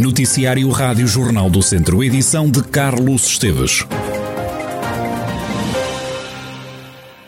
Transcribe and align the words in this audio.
Noticiário 0.00 0.70
Rádio 0.70 1.06
Jornal 1.06 1.50
do 1.50 1.62
Centro, 1.62 2.02
edição 2.02 2.50
de 2.50 2.62
Carlos 2.62 3.26
Esteves. 3.26 3.84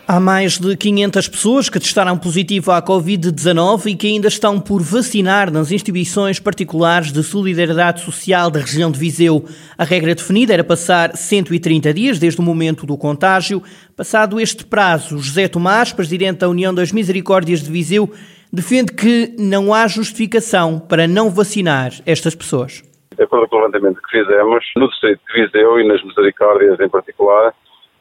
Há 0.07 0.19
mais 0.19 0.57
de 0.57 0.75
500 0.75 1.27
pessoas 1.27 1.69
que 1.69 1.79
testaram 1.79 2.17
positivo 2.17 2.71
à 2.71 2.81
Covid-19 2.81 3.85
e 3.85 3.95
que 3.95 4.07
ainda 4.07 4.27
estão 4.27 4.59
por 4.59 4.81
vacinar 4.81 5.51
nas 5.51 5.71
instituições 5.71 6.39
particulares 6.39 7.11
de 7.11 7.21
solidariedade 7.21 8.01
social 8.01 8.49
da 8.49 8.59
região 8.59 8.89
de 8.89 8.97
Viseu. 8.97 9.45
A 9.77 9.83
regra 9.83 10.15
definida 10.15 10.51
era 10.51 10.63
passar 10.63 11.15
130 11.15 11.93
dias 11.93 12.17
desde 12.17 12.41
o 12.41 12.43
momento 12.43 12.87
do 12.87 12.97
contágio. 12.97 13.61
Passado 13.95 14.41
este 14.41 14.65
prazo, 14.65 15.19
José 15.19 15.47
Tomás, 15.47 15.93
presidente 15.93 16.39
da 16.39 16.49
União 16.49 16.73
das 16.73 16.91
Misericórdias 16.91 17.61
de 17.61 17.71
Viseu, 17.71 18.11
defende 18.53 18.93
que 18.93 19.35
não 19.39 19.73
há 19.73 19.87
justificação 19.87 20.79
para 20.79 21.07
não 21.07 21.31
vacinar 21.31 21.89
estas 22.05 22.35
pessoas. 22.35 22.83
De 23.17 23.23
acordo 23.23 23.47
com 23.47 23.55
o 23.55 23.59
levantamento 23.59 23.99
que 24.01 24.19
fizemos, 24.19 24.63
no 24.75 24.87
distrito 24.89 25.21
de 25.27 25.41
Viseu 25.41 25.79
e 25.79 25.87
nas 25.87 26.03
Misericórdias 26.03 26.79
em 26.79 26.87
particular, 26.87 27.51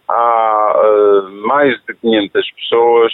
há 0.09 0.73
uh, 0.77 1.47
mais 1.47 1.75
de 1.87 1.95
500 1.95 2.51
pessoas 2.53 3.13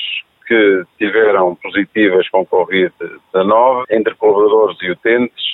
que 0.49 0.83
tiveram 0.99 1.55
positivas 1.57 2.29
com 2.31 2.45
Covid-19, 2.47 3.85
entre 3.91 4.15
colaboradores 4.17 4.77
e 4.83 4.91
utentes 4.91 5.45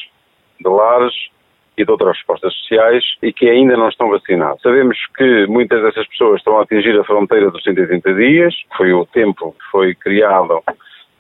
de 0.61 0.69
lares 0.69 1.12
e 1.77 1.84
de 1.84 1.91
outras 1.91 2.16
respostas 2.16 2.55
sociais 2.55 3.05
e 3.23 3.33
que 3.33 3.48
ainda 3.48 3.77
não 3.77 3.89
estão 3.89 4.09
vacinados. 4.09 4.62
Sabemos 4.62 4.97
que 5.16 5.47
muitas 5.48 5.83
dessas 5.83 6.06
pessoas 6.09 6.39
estão 6.39 6.59
a 6.59 6.62
atingir 6.62 6.98
a 6.98 7.05
fronteira 7.05 7.51
dos 7.51 7.62
130 7.64 8.14
dias, 8.14 8.55
foi 8.77 8.92
o 8.92 9.05
tempo 9.06 9.53
que 9.53 9.70
foi 9.70 9.95
criado 9.95 10.62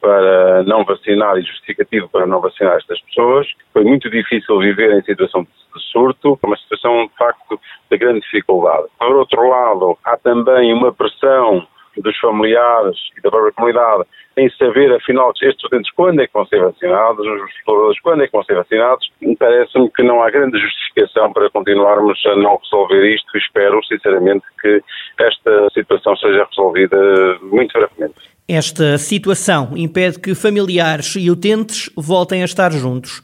para 0.04 0.62
não 0.64 0.84
vacinar 0.84 1.38
e 1.38 1.42
justificativo 1.42 2.10
para 2.10 2.26
não 2.26 2.38
vacinar 2.38 2.76
estas 2.76 3.00
pessoas. 3.00 3.46
Foi 3.72 3.84
muito 3.84 4.10
difícil 4.10 4.58
viver 4.58 4.92
em 4.92 5.02
situação 5.02 5.44
de 5.44 5.82
surto, 5.90 6.38
uma 6.42 6.56
situação 6.58 7.06
de 7.06 7.16
facto 7.16 7.58
de 7.90 7.96
grande 7.96 8.20
dificuldade. 8.20 8.84
Por 8.98 9.16
outro 9.16 9.48
lado, 9.48 9.96
há 10.04 10.18
também 10.18 10.74
uma 10.74 10.92
pressão 10.92 11.66
dos 11.96 12.18
familiares 12.18 12.98
e 13.16 13.22
da 13.22 13.30
própria 13.30 13.52
comunidade 13.52 14.04
em 14.36 14.50
saber, 14.58 14.92
afinal, 14.92 15.30
estes 15.30 15.54
estudantes 15.54 15.90
quando 15.92 16.20
é 16.20 16.26
que 16.26 16.32
vão 16.34 16.44
ser 16.46 16.60
vacinados, 16.60 17.24
os 17.24 17.50
exploradores 17.56 18.00
quando 18.00 18.24
é 18.24 18.26
que 18.26 18.32
vão 18.32 18.44
ser 18.44 18.56
vacinados. 18.56 19.10
Parece-me 19.38 19.90
que 19.90 20.02
não 20.02 20.22
há 20.22 20.28
grande 20.28 20.58
justificação 20.58 21.32
para 21.32 21.48
continuarmos 21.48 22.20
a 22.26 22.36
não 22.36 22.58
resolver 22.58 23.14
isto. 23.14 23.38
Espero, 23.38 23.82
sinceramente, 23.84 24.44
que 24.60 24.82
esta 25.18 25.70
situação 25.70 26.14
seja 26.16 26.46
resolvida 26.50 27.38
muito 27.42 27.72
brevemente. 27.72 28.33
Esta 28.48 28.98
situação 28.98 29.72
impede 29.74 30.20
que 30.20 30.34
familiares 30.34 31.16
e 31.16 31.30
utentes 31.30 31.90
voltem 31.96 32.42
a 32.42 32.44
estar 32.44 32.70
juntos 32.72 33.22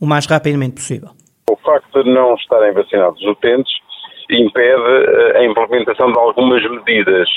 o 0.00 0.06
mais 0.06 0.26
rapidamente 0.26 0.74
possível. 0.74 1.10
O 1.50 1.56
facto 1.56 2.04
de 2.04 2.10
não 2.14 2.34
estarem 2.34 2.72
vacinados 2.72 3.20
os 3.20 3.28
utentes 3.28 3.72
impede 4.30 4.80
eh, 4.80 5.38
a 5.38 5.44
implementação 5.44 6.12
de 6.12 6.18
algumas 6.18 6.62
medidas 6.70 7.28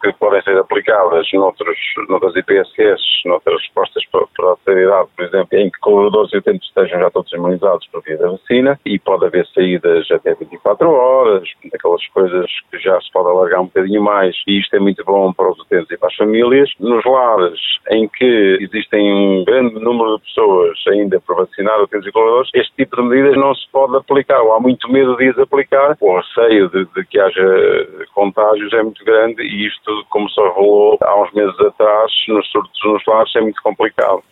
que 0.00 0.12
podem 0.14 0.42
ser 0.42 0.56
aplicadas 0.58 1.26
noutros, 1.32 1.76
noutras 2.08 2.36
IPSS, 2.36 3.02
noutras 3.24 3.60
respostas 3.60 4.04
para 4.10 4.52
a 4.52 4.56
sanidade, 4.64 5.08
por 5.16 5.24
exemplo, 5.24 5.58
em 5.58 5.70
que 5.70 5.78
colaboradores 5.80 6.32
e 6.32 6.38
utentes 6.38 6.68
estejam 6.68 7.00
já 7.00 7.10
todos 7.10 7.32
imunizados 7.32 7.86
por 7.88 8.02
via 8.02 8.16
da 8.16 8.30
vacina 8.30 8.78
e 8.84 8.98
pode 8.98 9.26
haver 9.26 9.46
saídas 9.48 10.10
até 10.10 10.34
24 10.34 10.88
horas, 10.88 11.48
aquelas 11.74 12.06
coisas 12.08 12.46
que 12.70 12.78
já 12.78 13.00
se 13.00 13.10
pode 13.12 13.28
alargar 13.28 13.60
um 13.60 13.66
bocadinho 13.66 14.02
mais 14.02 14.36
e 14.46 14.60
isto 14.60 14.74
é 14.76 14.78
muito 14.78 15.04
bom 15.04 15.32
para 15.32 15.50
os 15.50 15.58
utentes 15.58 15.90
e 15.90 15.96
para 15.96 16.08
as 16.08 16.14
famílias. 16.14 16.70
Nos 16.78 17.04
lares 17.04 17.60
em 17.90 18.08
que 18.08 18.58
existem 18.60 19.12
um 19.12 19.44
grande 19.44 19.74
número 19.80 20.18
de 20.18 20.24
pessoas 20.24 20.78
ainda 20.88 21.20
por 21.20 21.36
vacinar, 21.36 21.80
utentes 21.82 22.06
e 22.06 22.12
colaboradores, 22.12 22.50
este 22.54 22.72
tipo 22.76 22.96
de 22.96 23.02
medidas 23.02 23.36
não 23.36 23.54
se 23.54 23.68
pode 23.70 23.96
aplicar 23.96 24.40
ou 24.40 24.52
há 24.52 24.60
muito 24.60 24.90
medo 24.90 25.16
de 25.16 25.28
as 25.30 25.38
aplicar, 25.38 25.96
o 26.00 26.16
receio 26.16 26.68
de, 26.68 26.84
de 26.84 27.04
que 27.06 27.18
haja 27.18 28.06
contágios 28.14 28.72
é 28.72 28.82
muito 28.82 29.04
grande 29.04 29.42
e 29.56 29.66
isto, 29.66 30.04
como 30.10 30.28
se 30.28 30.40
revelou 30.40 30.98
há 31.02 31.22
uns 31.22 31.32
meses 31.32 31.58
atrás, 31.60 32.12
nos 32.28 32.46
surtos 32.50 32.80
nos 32.84 33.04
lares, 33.06 33.34
é 33.36 33.40
muito 33.40 33.62
complicado. 33.62 34.22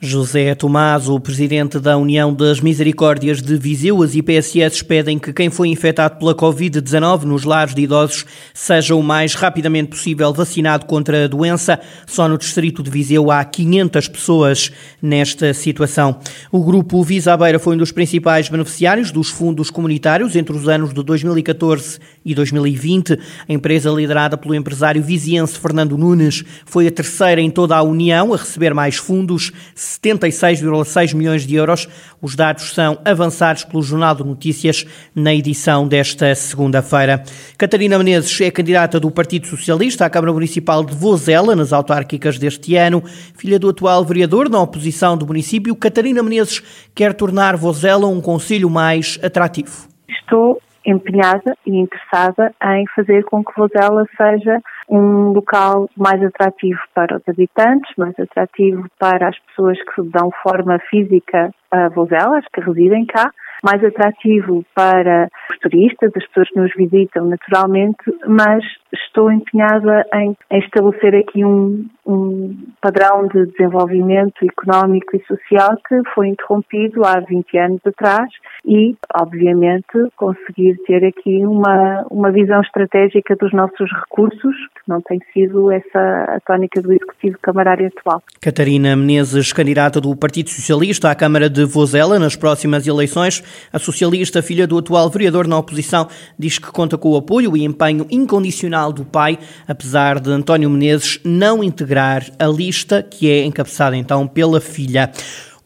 José 0.00 0.54
Tomás, 0.54 1.08
o 1.08 1.18
presidente 1.18 1.80
da 1.80 1.96
União 1.96 2.32
das 2.32 2.60
Misericórdias 2.60 3.42
de 3.42 3.56
Viseu, 3.56 4.00
as 4.00 4.14
IPSS 4.14 4.84
pedem 4.84 5.18
que 5.18 5.32
quem 5.32 5.50
foi 5.50 5.68
infectado 5.68 6.18
pela 6.20 6.36
Covid-19 6.36 7.24
nos 7.24 7.42
lares 7.42 7.74
de 7.74 7.82
idosos 7.82 8.24
seja 8.54 8.94
o 8.94 9.02
mais 9.02 9.34
rapidamente 9.34 9.88
possível 9.88 10.32
vacinado 10.32 10.86
contra 10.86 11.24
a 11.24 11.26
doença. 11.26 11.80
Só 12.06 12.28
no 12.28 12.38
distrito 12.38 12.80
de 12.80 12.88
Viseu 12.88 13.28
há 13.28 13.44
500 13.44 14.06
pessoas 14.06 14.70
nesta 15.02 15.52
situação. 15.52 16.20
O 16.52 16.62
grupo 16.62 17.02
Visa 17.02 17.36
Beira 17.36 17.58
foi 17.58 17.74
um 17.74 17.78
dos 17.78 17.90
principais 17.90 18.48
beneficiários 18.48 19.10
dos 19.10 19.30
fundos 19.30 19.68
comunitários 19.68 20.36
entre 20.36 20.56
os 20.56 20.68
anos 20.68 20.94
de 20.94 21.02
2014 21.02 21.98
e 22.24 22.36
2020. 22.36 23.18
A 23.48 23.52
empresa 23.52 23.90
liderada 23.90 24.36
pelo 24.36 24.54
empresário 24.54 25.02
viziense 25.02 25.58
Fernando 25.58 25.98
Nunes 25.98 26.44
foi 26.64 26.86
a 26.86 26.90
terceira 26.92 27.40
em 27.40 27.50
toda 27.50 27.76
a 27.76 27.82
União 27.82 28.32
a 28.32 28.36
receber 28.36 28.72
mais 28.72 28.94
fundos 28.94 29.52
76,6 29.88 31.14
milhões 31.14 31.46
de 31.46 31.54
euros. 31.54 31.88
Os 32.20 32.36
dados 32.36 32.74
são 32.74 32.98
avançados 33.04 33.64
pelo 33.64 33.82
Jornal 33.82 34.14
de 34.14 34.24
Notícias 34.24 34.84
na 35.14 35.34
edição 35.34 35.88
desta 35.88 36.34
segunda-feira. 36.34 37.22
Catarina 37.56 37.96
Menezes 37.96 38.40
é 38.40 38.50
candidata 38.50 39.00
do 39.00 39.10
Partido 39.10 39.46
Socialista 39.46 40.04
à 40.04 40.10
Câmara 40.10 40.32
Municipal 40.32 40.84
de 40.84 40.94
Vozela 40.94 41.56
nas 41.56 41.72
autárquicas 41.72 42.38
deste 42.38 42.76
ano. 42.76 43.02
Filha 43.36 43.58
do 43.58 43.70
atual 43.70 44.04
vereador 44.04 44.50
na 44.50 44.60
oposição 44.60 45.16
do 45.16 45.26
município, 45.26 45.74
Catarina 45.74 46.22
Menezes 46.22 46.62
quer 46.94 47.14
tornar 47.14 47.56
Vozela 47.56 48.06
um 48.06 48.20
conselho 48.20 48.68
mais 48.68 49.18
atrativo. 49.22 49.88
Estou 50.08 50.60
empenhada 50.84 51.56
e 51.66 51.76
interessada 51.76 52.54
em 52.62 52.84
fazer 52.94 53.24
com 53.24 53.44
que 53.44 53.52
Vozela 53.56 54.04
seja 54.16 54.60
um 54.88 55.32
local 55.32 55.88
mais 55.96 56.22
atrativo 56.22 56.80
para 56.94 57.16
os 57.16 57.22
habitantes, 57.28 57.92
mais 57.96 58.18
atrativo 58.18 58.86
para 58.98 59.28
as 59.28 59.38
pessoas 59.40 59.78
que 59.94 60.02
dão 60.10 60.30
forma 60.42 60.78
física 60.90 61.50
a 61.70 61.88
Vozelas, 61.88 62.44
que 62.52 62.60
residem 62.60 63.04
cá, 63.04 63.30
mais 63.62 63.82
atrativo 63.84 64.64
para 64.74 65.28
os 65.50 65.58
turistas, 65.58 66.12
as 66.16 66.26
pessoas 66.28 66.48
que 66.50 66.60
nos 66.60 66.72
visitam 66.74 67.26
naturalmente, 67.26 67.98
mas 68.26 68.64
estou 68.92 69.30
empenhada 69.30 70.06
em, 70.14 70.36
em 70.50 70.58
estabelecer 70.60 71.14
aqui 71.16 71.44
um, 71.44 71.86
um, 72.06 72.56
padrão 72.80 73.26
de 73.26 73.46
desenvolvimento 73.46 74.44
económico 74.44 75.16
e 75.16 75.24
social 75.26 75.76
que 75.86 76.00
foi 76.14 76.28
interrompido 76.28 77.04
há 77.04 77.20
20 77.20 77.58
anos 77.58 77.80
atrás 77.84 78.30
e, 78.64 78.96
obviamente, 79.20 80.10
conseguir 80.16 80.76
ter 80.86 81.04
aqui 81.04 81.44
uma, 81.44 82.06
uma 82.10 82.30
visão 82.30 82.60
estratégica 82.60 83.34
dos 83.36 83.52
nossos 83.52 83.90
recursos, 83.92 84.56
não 84.88 85.00
tem 85.02 85.20
sido 85.32 85.70
essa 85.70 85.98
a 86.28 86.40
tónica 86.40 86.80
do 86.80 86.92
Executivo 86.92 87.38
Camarário 87.40 87.86
atual. 87.86 88.22
Catarina 88.40 88.96
Menezes, 88.96 89.52
candidata 89.52 90.00
do 90.00 90.16
Partido 90.16 90.50
Socialista 90.50 91.10
à 91.10 91.14
Câmara 91.14 91.50
de 91.50 91.64
Vozela 91.64 92.18
nas 92.18 92.34
próximas 92.34 92.86
eleições, 92.86 93.42
a 93.72 93.78
socialista, 93.78 94.42
filha 94.42 94.66
do 94.66 94.78
atual 94.78 95.10
vereador 95.10 95.46
na 95.46 95.58
oposição, 95.58 96.08
diz 96.38 96.58
que 96.58 96.72
conta 96.72 96.96
com 96.96 97.10
o 97.10 97.16
apoio 97.16 97.56
e 97.56 97.64
empenho 97.64 98.06
incondicional 98.10 98.92
do 98.92 99.04
pai, 99.04 99.38
apesar 99.66 100.18
de 100.18 100.30
António 100.30 100.70
Menezes 100.70 101.20
não 101.24 101.62
integrar 101.62 102.24
a 102.38 102.46
lista 102.46 103.02
que 103.02 103.30
é 103.30 103.44
encabeçada 103.44 103.96
então 103.96 104.26
pela 104.26 104.60
filha. 104.60 105.10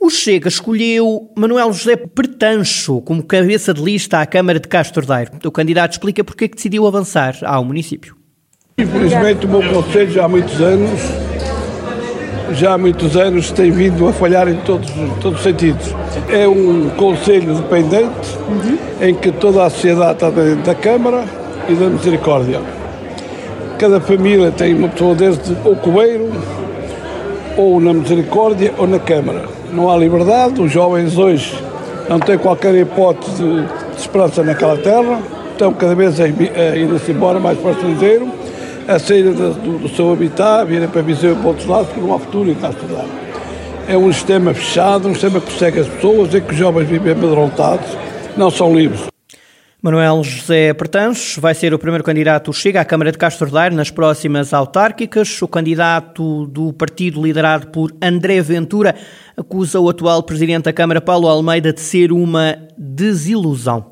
O 0.01 0.11
Chega 0.11 0.49
escolheu 0.49 1.31
Manuel 1.37 1.73
José 1.73 1.95
Pretancho 1.95 3.01
como 3.03 3.23
cabeça 3.23 3.73
de 3.73 3.81
lista 3.81 4.21
à 4.21 4.27
Câmara 4.27 4.59
de 4.59 4.67
Castordeiro. 4.67 5.31
O 5.45 5.53
candidato 5.53 5.93
explica 5.93 6.25
porque 6.25 6.47
é 6.47 6.49
que 6.49 6.57
decidiu 6.57 6.89
avançar 6.89 7.37
ao 7.45 7.65
município. 7.65 8.22
Infelizmente 8.83 9.47
o 9.47 9.49
meu 9.49 9.63
conselho 9.63 10.11
já 10.11 10.25
há 10.25 10.29
muitos 10.29 10.61
anos, 10.61 11.01
já 12.53 12.75
há 12.75 12.79
muitos 12.79 13.17
anos 13.17 13.51
tem 13.53 13.71
vindo 13.71 14.09
a 14.09 14.13
falhar 14.13 14.49
em 14.49 14.57
todos, 14.57 14.91
todos 15.21 15.39
os 15.39 15.45
sentidos. 15.45 15.95
É 16.29 16.47
um 16.47 16.91
conselho 16.97 17.55
dependente 17.55 18.39
uhum. 18.49 18.79
em 19.01 19.15
que 19.15 19.31
toda 19.33 19.65
a 19.65 19.71
sociedade 19.71 20.13
está 20.13 20.31
dentro 20.31 20.63
da 20.63 20.75
Câmara 20.75 21.25
e 21.69 21.75
da 21.75 21.87
Misericórdia. 21.87 22.61
Cada 23.79 24.01
família 24.01 24.51
tem 24.51 24.75
uma 24.75 24.89
pessoa 24.89 25.15
desde 25.15 25.53
o 25.65 25.75
Cobeiro, 25.77 26.31
ou 27.57 27.81
na 27.81 27.93
Misericórdia, 27.93 28.73
ou 28.79 28.87
na 28.87 28.99
Câmara 28.99 29.63
não 29.73 29.91
há 29.91 29.97
liberdade, 29.97 30.61
os 30.61 30.71
jovens 30.71 31.17
hoje 31.17 31.55
não 32.09 32.19
têm 32.21 32.37
qualquer 32.37 32.75
hipótese 32.75 33.43
de, 33.43 33.63
de 33.63 33.97
esperança 33.97 34.43
naquela 34.43 34.77
terra, 34.77 35.19
estão 35.51 35.73
cada 35.73 35.95
vez 35.95 36.21
a, 36.21 36.25
a 36.25 36.77
ir-se 36.77 37.11
embora 37.11 37.41
mais 37.41 37.59
para 37.59 37.71
o 37.71 37.73
estrangeiro, 37.73 38.29
a 38.89 38.99
sair 38.99 39.25
do, 39.25 39.79
do, 39.79 39.89
seu 39.89 40.13
habitat, 40.13 40.67
virem 40.67 40.89
para 40.89 41.03
Viseu 41.03 41.33
e 41.33 41.37
para 41.37 41.49
outros 41.49 41.67
lados, 41.67 41.87
porque 41.89 42.01
não 42.01 42.15
há 42.15 42.19
futuro 42.19 42.49
e 42.49 42.53
está 42.53 42.69
a 42.69 42.71
estudar. 42.71 43.05
É 43.89 43.97
um 43.97 44.13
sistema 44.13 44.55
fechado, 44.55 45.09
um 45.09 45.13
sistema 45.13 45.41
que 45.41 45.47
persegue 45.47 45.81
as 45.81 45.89
pessoas, 45.89 46.35
é 46.35 46.41
que 46.41 46.53
os 46.53 46.57
jovens 46.57 46.89
vivem 46.89 47.13
amedrontados, 47.13 47.87
não 48.37 48.51
são 48.51 48.75
livres. 48.75 49.13
Manuel 49.85 50.23
José 50.23 50.73
Pertanches 50.75 51.37
vai 51.39 51.55
ser 51.55 51.75
o 51.75 51.79
primeiro 51.79 52.05
candidato 52.05 52.53
Chega 52.53 52.81
à 52.81 52.85
Câmara 52.85 53.11
de 53.11 53.19
Castro 53.19 53.51
Daire 53.51 53.75
nas 53.75 53.91
próximas 53.91 54.55
autárquicas. 54.55 55.43
O 55.43 55.49
candidato 55.49 56.47
do 56.47 56.73
partido 56.73 57.21
liderado 57.21 57.67
por 57.67 57.93
André 58.01 58.41
Ventura 58.43 58.95
acusa 59.37 59.81
o 59.81 59.89
atual 59.89 60.23
presidente 60.23 60.67
da 60.67 60.73
Câmara, 60.73 61.01
Paulo 61.01 61.27
Almeida, 61.27 61.73
de 61.73 61.81
ser 61.81 62.13
uma 62.13 62.57
desilusão. 62.79 63.92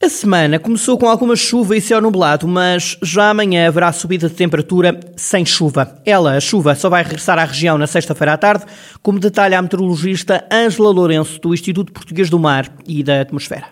A 0.00 0.08
semana 0.08 0.60
começou 0.60 0.96
com 0.96 1.08
alguma 1.08 1.34
chuva 1.34 1.76
e 1.76 1.80
céu 1.80 2.00
nublado, 2.00 2.46
mas 2.46 2.96
já 3.02 3.30
amanhã 3.30 3.66
haverá 3.66 3.90
subida 3.90 4.28
de 4.28 4.36
temperatura 4.36 4.94
sem 5.16 5.44
chuva. 5.44 5.88
Ela, 6.06 6.36
a 6.36 6.40
chuva, 6.40 6.76
só 6.76 6.88
vai 6.88 7.02
regressar 7.02 7.36
à 7.36 7.44
região 7.44 7.76
na 7.76 7.88
sexta-feira 7.88 8.34
à 8.34 8.38
tarde, 8.38 8.64
como 9.02 9.18
detalha 9.18 9.58
a 9.58 9.62
meteorologista 9.62 10.46
Ângela 10.52 10.92
Lourenço, 10.92 11.40
do 11.40 11.52
Instituto 11.52 11.92
Português 11.92 12.30
do 12.30 12.38
Mar 12.38 12.66
e 12.86 13.02
da 13.02 13.22
Atmosfera. 13.22 13.64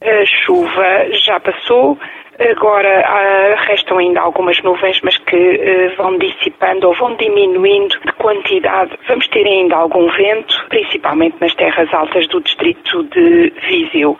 A 0.00 0.24
chuva 0.24 1.12
já 1.26 1.38
passou, 1.40 1.98
agora 2.40 3.04
ah, 3.06 3.62
restam 3.68 3.98
ainda 3.98 4.22
algumas 4.22 4.58
nuvens, 4.62 4.98
mas 5.02 5.18
que 5.18 5.36
uh, 5.36 5.96
vão 5.98 6.16
dissipando 6.16 6.88
ou 6.88 6.94
vão 6.94 7.14
diminuindo 7.16 8.00
de 8.00 8.12
quantidade. 8.14 8.96
Vamos 9.06 9.28
ter 9.28 9.46
ainda 9.46 9.76
algum 9.76 10.10
vento, 10.10 10.56
principalmente 10.70 11.36
nas 11.38 11.54
terras 11.54 11.92
altas 11.92 12.26
do 12.28 12.40
distrito 12.40 13.02
de 13.12 13.52
Viseu 13.68 14.16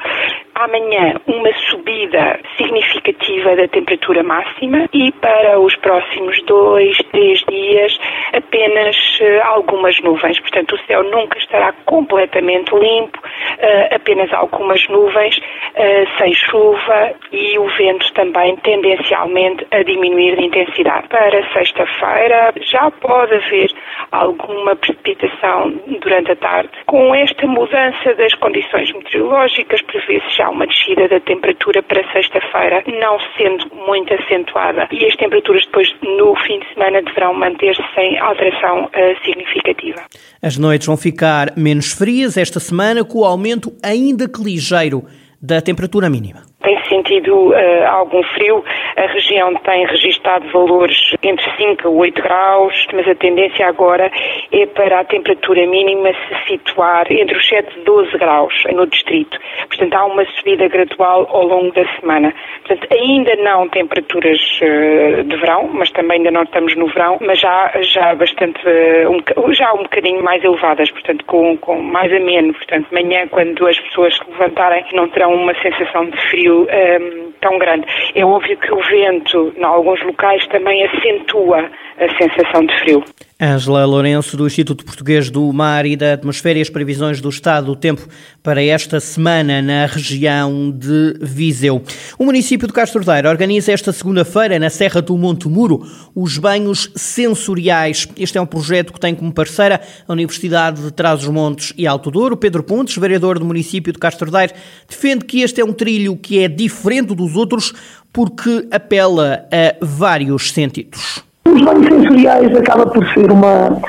amanhã 0.56 1.14
uma 1.26 1.53
subida 1.69 2.41
significativa 2.56 3.55
da 3.56 3.69
temperatura 3.69 4.23
máxima 4.23 4.88
e 4.93 5.12
para 5.12 5.61
os 5.61 5.76
próximos 5.76 6.43
dois, 6.44 6.97
três 7.12 7.41
dias 7.49 7.99
apenas 8.32 8.97
uh, 9.20 9.43
algumas 9.44 10.00
nuvens. 10.00 10.41
Portanto, 10.41 10.75
o 10.75 10.87
céu 10.87 11.03
nunca 11.05 11.38
estará 11.38 11.73
completamente 11.85 12.75
limpo, 12.75 13.19
uh, 13.19 13.94
apenas 13.94 14.32
algumas 14.32 14.87
nuvens, 14.88 15.37
uh, 15.37 16.19
sem 16.19 16.32
chuva 16.35 17.12
e 17.32 17.58
o 17.58 17.69
vento 17.76 18.11
também 18.14 18.56
tendencialmente 18.56 19.67
a 19.70 19.82
diminuir 19.82 20.37
de 20.37 20.47
intensidade. 20.47 21.08
Para 21.08 21.47
sexta-feira 21.53 22.53
já 22.73 22.91
pode 22.91 23.35
haver 23.35 23.70
alguma 24.11 24.75
precipitação 24.76 25.73
durante 26.00 26.32
a 26.32 26.37
tarde. 26.37 26.70
Com 26.87 27.14
esta 27.14 27.47
mudança 27.47 28.14
das 28.14 28.32
condições 28.35 28.93
meteorológicas, 28.93 29.82
prevê-se 29.82 30.37
já 30.37 30.45
uma 30.50 30.66
descida 30.66 31.08
da 31.08 31.20
temperatura 31.20 31.82
para 31.82 32.02
sexta-feira, 32.12 32.82
não 33.00 33.19
sendo 33.37 33.75
muito 33.87 34.12
acentuada. 34.14 34.88
E 34.90 35.04
as 35.04 35.16
temperaturas 35.16 35.64
depois, 35.66 35.88
no 36.02 36.34
fim 36.37 36.58
de 36.60 36.75
semana, 36.75 37.02
deverão 37.02 37.34
manter-se 37.34 37.82
sem 37.94 38.19
alteração 38.19 38.84
uh, 38.84 39.25
significativa. 39.25 40.02
As 40.43 40.56
noites 40.56 40.87
vão 40.87 40.96
ficar 40.96 41.52
menos 41.56 41.93
frias 41.93 42.37
esta 42.37 42.60
semana, 42.60 43.04
com 43.04 43.20
o 43.20 43.25
aumento 43.25 43.72
ainda 43.82 44.28
que 44.28 44.43
ligeiro 44.43 45.04
da 45.40 45.60
temperatura 45.60 46.08
mínima 46.08 46.56
sentido 46.96 47.48
uh, 47.50 47.87
algum 47.88 48.22
frio. 48.22 48.64
A 48.96 49.06
região 49.06 49.54
tem 49.56 49.87
registado 49.87 50.48
valores 50.50 50.96
entre 51.22 51.44
5 51.56 51.87
a 51.87 51.90
8 51.90 52.22
graus, 52.22 52.87
mas 52.93 53.08
a 53.08 53.14
tendência 53.14 53.66
agora 53.66 54.10
é 54.52 54.66
para 54.66 55.00
a 55.00 55.04
temperatura 55.04 55.66
mínima 55.66 56.10
se 56.12 56.48
situar 56.48 57.06
entre 57.10 57.37
os 57.37 57.46
7 57.46 57.78
e 57.78 57.84
12 57.84 58.19
graus 58.19 58.54
no 58.72 58.87
distrito. 58.87 59.38
Portanto, 59.69 59.94
há 59.94 60.06
uma 60.06 60.25
subida 60.25 60.69
gradual 60.69 61.28
ao 61.31 61.46
longo 61.46 61.72
da 61.72 61.84
semana. 62.00 62.32
Portanto, 62.66 62.88
ainda 62.93 63.37
não 63.37 63.69
temperaturas 63.69 64.38
uh, 64.62 65.22
de 65.25 65.37
verão, 65.37 65.69
mas 65.72 65.90
também 65.90 66.19
ainda 66.19 66.31
não 66.31 66.43
estamos 66.43 66.75
no 66.76 66.87
verão, 66.88 67.19
mas 67.20 67.38
já, 67.40 67.72
já 67.81 68.14
bastante, 68.14 68.60
uh, 68.66 69.10
um, 69.10 69.52
já 69.52 69.72
um 69.75 69.82
bocadinho 69.82 70.22
mais 70.22 70.43
elevadas, 70.43 70.90
portanto, 70.90 71.25
com, 71.26 71.56
com 71.58 71.81
mais 71.81 72.12
ameno. 72.12 72.54
Portanto, 72.54 72.87
manhã, 72.93 73.26
quando 73.28 73.66
as 73.66 73.78
pessoas 73.81 74.16
se 74.16 74.31
levantarem, 74.31 74.84
não 74.93 75.08
terão 75.08 75.34
uma 75.34 75.54
sensação 75.60 76.06
de 76.06 76.16
frio 76.31 76.66
um, 76.99 77.33
tão 77.41 77.59
grande. 77.59 77.87
É 78.15 78.25
óbvio 78.25 78.56
que 78.56 78.73
o 78.73 78.81
vento, 78.83 79.53
em 79.56 79.65
alguns 79.65 80.03
locais, 80.03 80.47
também 80.49 80.85
acentua 80.87 81.71
a 81.99 82.09
sensação 82.19 82.65
de 82.67 82.79
frio. 82.81 83.05
Ângela 83.38 83.85
Lourenço, 83.85 84.35
do 84.35 84.47
Instituto 84.47 84.83
Português 84.83 85.29
do 85.29 85.53
Mar 85.53 85.85
e 85.85 85.94
da 85.94 86.15
Atmosfera 86.15 86.59
e 86.59 86.62
as 86.62 86.71
previsões 86.71 87.21
do 87.21 87.29
estado 87.29 87.67
do 87.67 87.77
tempo 87.77 88.09
para 88.43 88.65
esta 88.65 88.99
semana 88.99 89.61
na 89.61 89.85
região 89.85 90.71
de 90.71 91.19
Viseu. 91.21 91.83
O 92.19 92.25
município 92.25 92.67
de 92.67 92.73
Castro 92.73 93.05
Daire 93.05 93.29
organiza 93.29 93.73
esta 93.73 93.93
segunda-feira, 93.93 94.59
na 94.59 94.71
Serra 94.71 95.03
do 95.03 95.19
Monte 95.19 95.49
Muro, 95.49 95.87
os 96.15 96.38
banhos 96.38 96.91
sensoriais. 96.97 98.09
Este 98.17 98.38
é 98.38 98.41
um 98.41 98.47
projeto 98.47 98.91
que 98.91 99.00
tem 99.00 99.15
como 99.15 99.31
parceira 99.31 99.82
a 100.09 100.12
Universidade 100.15 100.81
de 100.81 100.91
Trás-os-Montes 100.91 101.75
e 101.77 101.87
Alto 101.87 102.11
Douro. 102.11 102.39
Pedro 102.39 102.62
Pontes, 102.62 102.97
vereador 102.97 103.39
do 103.39 103.44
município 103.44 103.93
de 103.93 103.99
Castro 103.99 104.31
Daire, 104.31 104.55
defende 104.89 105.27
que 105.27 105.43
este 105.43 105.61
é 105.61 105.65
um 105.65 105.75
trilho 105.75 106.17
que 106.17 106.39
é 106.39 106.49
diferente 106.49 107.15
dos 107.15 107.37
outros 107.37 107.75
porque 108.11 108.67
apela 108.71 109.47
a 109.53 109.85
vários 109.85 110.53
sentidos. 110.53 111.25
Os 111.46 111.62
banhos 111.64 111.87
sensoriais 111.87 112.56
acaba 112.56 112.87
por 112.87 113.06
ser 113.14 113.31
uma, 113.31 113.81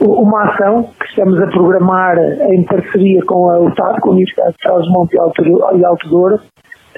uma 0.00 0.44
ação 0.44 0.90
que 1.00 1.06
estamos 1.06 1.40
a 1.40 1.46
programar 1.46 2.16
em 2.50 2.62
parceria 2.64 3.20
com 3.24 3.50
a 3.50 3.58
UTAD, 3.58 4.00
com 4.00 4.10
a 4.10 4.12
Universidade 4.12 4.52
de 4.52 4.58
Trás-Monte 4.58 5.14
e 5.14 5.84
Alto 5.84 6.08
Douro, 6.10 6.38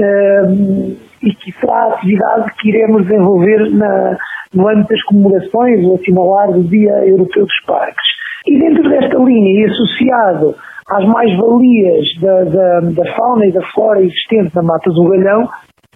ehm, 0.00 0.96
e 1.22 1.34
que 1.34 1.52
será 1.60 1.84
a 1.84 1.94
atividade 1.94 2.52
que 2.60 2.68
iremos 2.68 3.06
desenvolver 3.06 3.70
na, 3.70 4.18
no 4.54 4.68
âmbito 4.68 4.88
das 4.88 5.02
comemorações, 5.04 5.86
o 5.86 5.94
assinalar 5.94 6.52
do 6.52 6.64
Dia 6.64 7.06
Europeu 7.06 7.44
dos 7.46 7.60
Parques. 7.66 8.08
E 8.46 8.58
dentro 8.58 8.88
desta 8.88 9.16
linha 9.18 9.60
e 9.60 9.70
associado 9.70 10.54
às 10.90 11.04
mais-valias 11.06 12.06
da, 12.20 12.44
da, 12.44 12.80
da, 12.80 13.14
fauna 13.14 13.46
e 13.46 13.52
da 13.52 13.62
flora 13.72 14.00
existente 14.00 14.54
na 14.54 14.62
Mata 14.62 14.90
do 14.90 15.04
Galhão, 15.04 15.48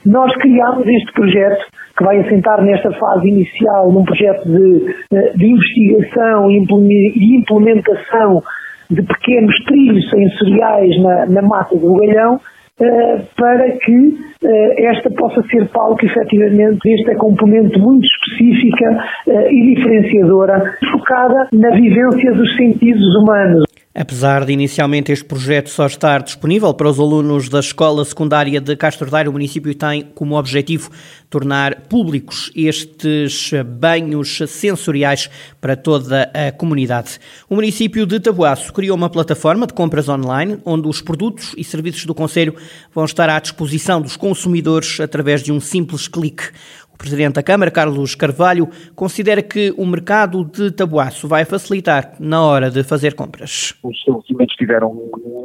nós 0.04 0.34
criámos 0.36 0.86
este 0.86 1.12
projeto 1.12 1.64
que 1.96 2.04
vai 2.04 2.20
assentar 2.20 2.62
nesta 2.62 2.90
fase 2.92 3.28
inicial 3.28 3.92
num 3.92 4.04
projeto 4.04 4.44
de, 4.48 4.94
eh, 5.12 5.32
de 5.36 5.46
investigação 5.46 6.50
e 6.50 7.36
implementação 7.36 8.42
de 8.90 9.02
pequenos 9.02 9.54
trilhos 9.66 10.10
sensoriais 10.10 11.02
na, 11.02 11.26
na 11.26 11.42
mata 11.42 11.76
do 11.76 11.94
galhão, 11.94 12.40
Uh, 12.80 13.22
para 13.36 13.70
que 13.78 13.92
uh, 13.92 14.72
esta 14.78 15.10
possa 15.10 15.42
ser 15.42 15.68
palco, 15.68 16.04
efetivamente, 16.04 16.78
desta 16.82 17.14
componente 17.16 17.78
muito 17.78 18.04
específica 18.04 19.04
e 19.50 19.74
diferenciadora, 19.74 20.78
focada 20.90 21.48
na 21.52 21.70
vivência 21.76 22.32
dos 22.32 22.56
sentidos 22.56 23.14
humanos. 23.16 23.64
Apesar 23.94 24.46
de 24.46 24.54
inicialmente 24.54 25.12
este 25.12 25.26
projeto 25.26 25.68
só 25.68 25.86
estar 25.86 26.22
disponível 26.22 26.72
para 26.72 26.88
os 26.88 26.98
alunos 26.98 27.50
da 27.50 27.60
Escola 27.60 28.02
Secundária 28.06 28.58
de 28.58 28.74
Castro 28.74 29.10
Daire, 29.10 29.28
o 29.28 29.32
município 29.32 29.74
tem 29.74 30.00
como 30.14 30.38
objetivo 30.38 30.90
tornar 31.28 31.82
públicos 31.88 32.50
estes 32.56 33.50
banhos 33.78 34.38
sensoriais 34.48 35.28
para 35.60 35.76
toda 35.76 36.30
a 36.32 36.50
comunidade. 36.52 37.18
O 37.50 37.54
município 37.54 38.06
de 38.06 38.18
Tabuaço 38.18 38.72
criou 38.72 38.96
uma 38.96 39.10
plataforma 39.10 39.66
de 39.66 39.74
compras 39.74 40.08
online 40.08 40.58
onde 40.64 40.88
os 40.88 41.02
produtos 41.02 41.54
e 41.58 41.62
serviços 41.62 42.06
do 42.06 42.14
Conselho 42.14 42.56
vão 42.94 43.04
estar 43.04 43.28
à 43.28 43.38
disposição 43.38 44.00
dos 44.00 44.16
consumidores 44.16 45.00
através 45.00 45.42
de 45.42 45.52
um 45.52 45.60
simples 45.60 46.08
clique. 46.08 46.44
Presidente 47.02 47.34
da 47.34 47.42
Câmara, 47.42 47.70
Carlos 47.70 48.14
Carvalho, 48.14 48.68
considera 48.94 49.42
que 49.42 49.74
o 49.76 49.84
mercado 49.84 50.44
de 50.44 50.70
tabuaço 50.70 51.26
vai 51.26 51.44
facilitar 51.44 52.14
na 52.20 52.40
hora 52.42 52.70
de 52.70 52.84
fazer 52.84 53.14
compras. 53.14 53.76
Os 53.82 53.96
estabelecimentos 53.98 54.52
estiveram 54.52 54.94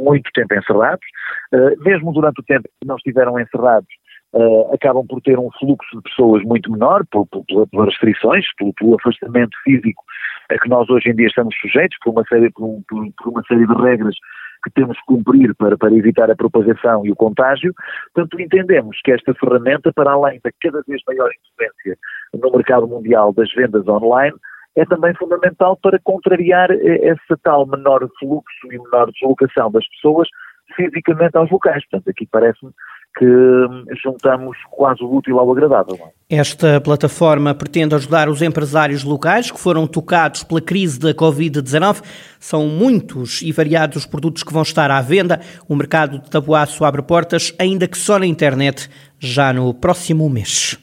muito 0.04 0.30
tempo 0.34 0.54
encerrados, 0.54 1.06
eh, 1.52 1.76
mesmo 1.80 2.14
durante 2.14 2.40
o 2.40 2.44
tempo 2.44 2.70
que 2.80 2.88
não 2.88 2.96
estiveram 2.96 3.40
encerrados, 3.40 3.90
Uh, 4.34 4.74
acabam 4.74 5.08
por 5.08 5.22
ter 5.22 5.40
um 5.40 5.50
fluxo 5.58 5.96
de 5.96 6.02
pessoas 6.04 6.44
muito 6.44 6.70
menor, 6.70 7.06
por, 7.10 7.26
pelas 7.72 7.88
restrições, 7.88 8.46
pelo, 8.58 8.74
pelo, 8.74 8.96
afastamento 8.96 9.58
físico 9.64 10.04
a 10.50 10.60
que 10.60 10.68
nós 10.68 10.88
hoje 10.90 11.10
em 11.10 11.16
dia 11.16 11.28
estamos 11.28 11.56
sujeitos, 11.62 11.98
por 12.04 12.12
uma 12.12 12.24
série, 12.28 12.52
por, 12.52 12.82
por 12.90 13.30
uma 13.30 13.42
série 13.48 13.66
de 13.66 13.74
regras 13.74 14.16
que 14.64 14.72
temos 14.72 14.98
que 14.98 15.06
cumprir 15.06 15.56
para, 15.56 15.78
para 15.78 15.94
evitar 15.94 16.30
a 16.30 16.36
propagação 16.36 17.06
e 17.06 17.12
o 17.12 17.16
contágio. 17.16 17.74
Portanto, 18.14 18.42
entendemos 18.42 19.00
que 19.04 19.12
esta 19.12 19.34
ferramenta, 19.36 19.92
para 19.94 20.12
além 20.12 20.40
da 20.44 20.52
cada 20.62 20.82
vez 20.88 21.02
maior 21.08 21.30
influência 21.32 21.98
no 22.34 22.52
mercado 22.52 22.88
mundial 22.88 23.34
das 23.34 23.52
vendas 23.54 23.88
online, 23.88 24.36
é 24.76 24.86
também 24.86 25.14
fundamental 25.16 25.78
para 25.82 26.00
contrariar 26.04 26.70
eh, 26.72 27.10
esse 27.10 27.42
tal 27.44 27.66
menor 27.66 28.08
fluxo 28.20 28.68
e 28.72 28.78
menor 28.78 29.12
deslocação 29.12 29.72
das 29.72 29.88
pessoas 29.90 30.28
fisicamente 30.76 31.36
aos 31.36 31.50
locais. 31.50 31.84
Portanto, 31.90 32.10
aqui 32.10 32.28
parece-me 32.32 32.72
que 33.18 33.26
hum, 33.26 33.86
juntamos 34.04 34.58
quase 34.70 35.04
o 35.04 35.16
útil 35.16 35.40
ao 35.40 35.52
agradável. 35.52 35.98
É? 36.30 36.38
Esta 36.38 36.80
plataforma 36.80 37.54
pretende 37.54 37.96
ajudar 37.96 38.30
os 38.30 38.42
empresários 38.42 39.04
locais 39.04 39.50
que 39.50 39.60
foram 39.60 39.88
tocados 39.88 40.44
pela 40.44 40.62
crise 40.62 41.00
da 41.00 41.14
Covid-19. 41.14 42.04
São 42.40 42.68
muitos 42.68 43.42
e 43.42 43.52
variados 43.52 43.98
os 43.98 44.06
produtos 44.06 44.44
que 44.44 44.54
vão 44.54 44.62
estar 44.62 44.92
à 44.92 45.02
venda. 45.02 45.40
O 45.68 45.76
mercado 45.76 46.20
de 46.20 46.30
tabuaço 46.30 46.86
abre 46.86 47.02
portas, 47.02 47.54
ainda 47.58 47.88
que 47.88 47.98
só 47.98 48.20
na 48.20 48.26
internet, 48.26 48.90
já 49.20 49.52
no 49.52 49.74
próximo 49.74 50.30
mês. 50.30 50.78